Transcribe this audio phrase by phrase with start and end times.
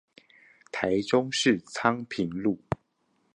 [0.71, 2.59] 台中市昌平路